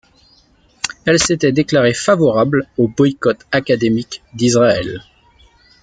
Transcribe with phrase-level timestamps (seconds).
[1.05, 5.03] Elle s'était déclarée favorable au boycott académique d'Israël.